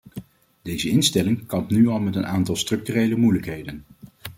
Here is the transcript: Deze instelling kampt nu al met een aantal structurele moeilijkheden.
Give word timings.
Deze 0.61 0.89
instelling 0.89 1.45
kampt 1.45 1.71
nu 1.71 1.87
al 1.87 1.99
met 1.99 2.15
een 2.15 2.25
aantal 2.25 2.55
structurele 2.55 3.15
moeilijkheden. 3.15 3.83